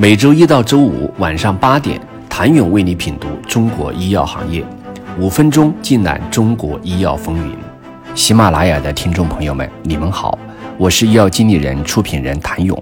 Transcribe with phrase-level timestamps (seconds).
[0.00, 2.00] 每周一到周五晚上八点，
[2.30, 4.64] 谭勇为你品读中国医药行业，
[5.18, 7.56] 五分钟尽览中国医药风云。
[8.14, 10.38] 喜马拉雅的听众朋友们，你们好，
[10.78, 12.80] 我是医药经理人、出品人谭勇。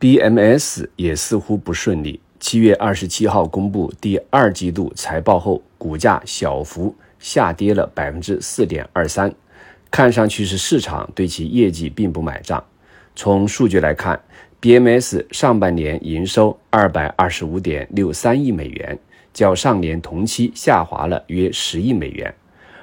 [0.00, 9.32] BMS 也似乎不顺利，七月二十七号公布第二季度财报后，股价小幅下跌了百分之四点二三，
[9.88, 12.64] 看上去是市场对其业绩并不买账。
[13.18, 14.20] 从数据来看
[14.60, 18.98] ，BMS 上半年营收二百二十五点六三亿美元，
[19.32, 22.34] 较上年同期下滑了约十亿美元。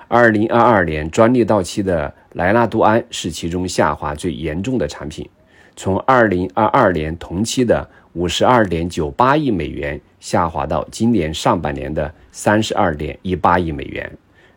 [0.08, 5.28] 二零二二年专利到期的莱纳度胺是其中下滑最严重的产品，
[5.76, 14.12] 从二零二二年同期的五十二点九八亿美元下滑到今年上半年的三十二点一八亿美元。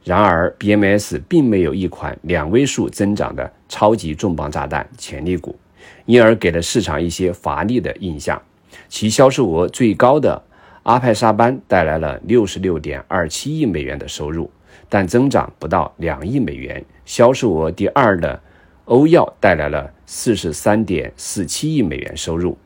[0.05, 5.57] 然而，BMS 并没有一款两位数增长的超级重磅炸弹潜力股。
[6.05, 8.41] 因而给了市场一些乏力的印象。
[8.89, 10.43] 其销售额最高的
[10.83, 14.51] 阿派沙班带来了六十六点二七亿美元的收入，
[14.89, 16.85] 但增长不到两亿美元。
[17.05, 18.41] 销售额第二的
[18.85, 22.57] 欧药带来了四十三点四七亿美元收入，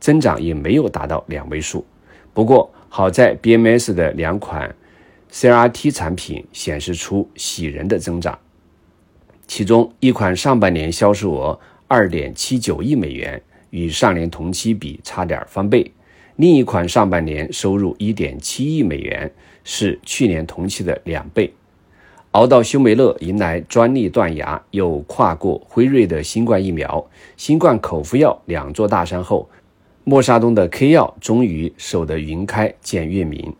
[0.00, 1.84] 增长也没有达到两位数。
[2.32, 4.74] 不过好在 BMS 的两款
[5.30, 8.38] CRT 产品显示出喜人的增长，
[9.46, 11.60] 其中一款上半年销售额。
[11.88, 15.90] 二点七九亿美元，与上年同期比差点翻倍。
[16.36, 19.32] 另一款上半年收入一点七亿美元，
[19.64, 21.50] 是去年同期的两倍。
[22.32, 27.04] 熬到休梅乐迎来专利断崖，又跨过辉瑞的新冠疫苗、
[27.38, 29.48] 新冠口服药两座大山后，
[30.04, 33.56] 默沙东的 K 药终于守得云开见月明，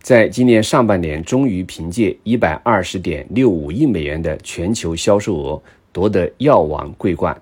[0.00, 7.36] 在今年上半年终于凭借一百二十点六五亿美元的全球销售额夺得药王桂冠。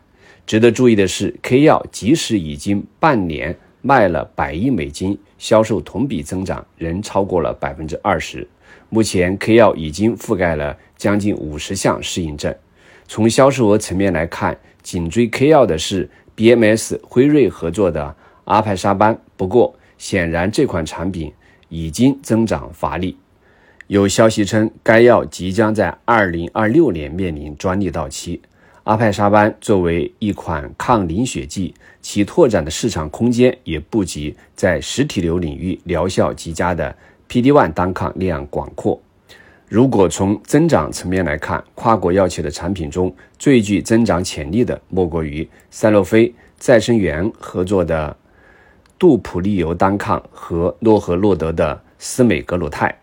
[0.47, 8.47] 值得注意的是，K 药即使已经半年卖了百亿美金，销售同比增长仍超过了百分之二十。
[8.89, 12.55] 目前，K 药已经覆盖了将近五十项适应症。
[13.07, 18.14] 从销售额层面来看，紧追 K 药的是 BMS 辉瑞合作的
[18.45, 19.19] 阿派沙班。
[19.36, 21.33] 不过，显然这款产品
[21.69, 23.17] 已经增长乏力。
[23.86, 28.41] 有消息称，该药即将在二零二六年面临专利到期。
[28.85, 36.97] 阿派沙班作为一款抗凝血剂，其拓展的市场空间也不及在实体瘤领域疗效极佳的
[37.29, 39.01] PD-1 单抗那样广阔。
[39.69, 48.17] 如果从增长层面来看，跨国药企的产品中最具增长潜力的，莫过于赛诺菲、再生元合作的
[48.98, 52.98] 杜普利尤单抗和诺和诺德的司美格鲁肽。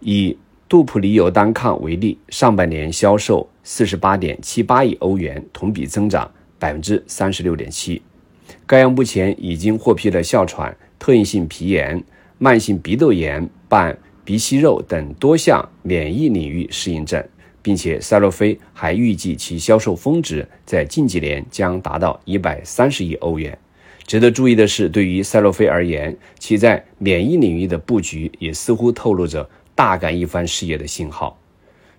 [0.00, 0.36] 以
[0.74, 8.02] 杜普利尤单抗为例，上半年销售四十八点七八亿欧元，同比增长百分之三十六点七。
[8.66, 12.02] 该药目前已经获批了哮喘、特应性皮炎、
[12.38, 17.24] 慢性鼻窦炎伴鼻息肉等多项免疫领域适应症，
[17.62, 23.56] 并且赛诺菲还预计其销售峰值在近几年将达到一百三十亿欧元。
[24.08, 29.48] 值得注意的是，对于赛诺菲而言，其在免疫领域的布局也似乎透露着。
[29.74, 31.38] 大干一番事业的信号。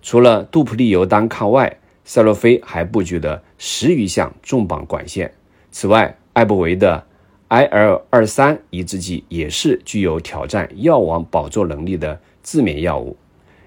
[0.01, 5.33] 除了杜普利尤单抗外，赛诺菲还布局了十余项重磅管线。
[5.71, 7.03] 此外，艾伯维的
[7.49, 13.17] IL 二三抑制剂也是具有挑战药王宝座能力的自免药物。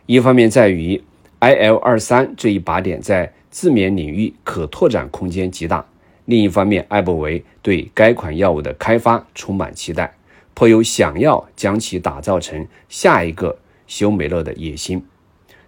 [0.07, 1.03] 一方面在于
[1.41, 5.85] IL 二三这一靶点在自免领域可拓展空间极大；
[6.27, 10.15] 另一方面，艾伯维对该款药物的开发充满期待，
[10.55, 13.59] 颇有想要将其打造成下一个。
[13.89, 15.03] 休美乐的野心。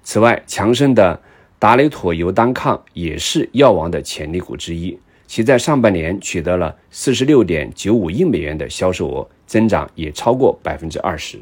[0.05, 1.21] 此外，强生的
[1.59, 11.39] 达雷妥尤单抗也是药王的潜力股之一，其在上半年取得了四十六点九五亿美元的销售额，增长也超过百分之二十。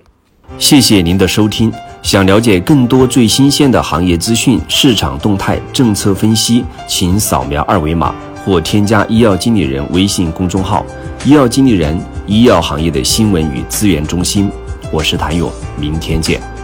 [0.58, 1.70] 谢谢您的收听。
[2.02, 10.84] 想了解更多最新鲜的行业资讯、市场动态、政策分析，请扫描二维码或添加医药经理人微信公众号
[11.24, 14.50] “医药经理人”——医药行业的新闻与资源中心。
[14.90, 16.57] 我是谭勇，明天见。